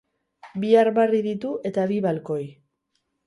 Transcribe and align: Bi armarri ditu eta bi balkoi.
Bi 0.63 0.71
armarri 0.83 1.19
ditu 1.27 1.53
eta 1.71 1.85
bi 1.91 1.99
balkoi. 2.09 2.41